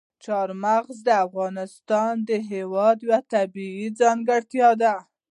[0.23, 2.15] چار مغز د افغانستان
[2.53, 4.93] هېواد یوه طبیعي ځانګړتیا ده.